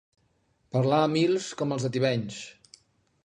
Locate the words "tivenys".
1.97-2.39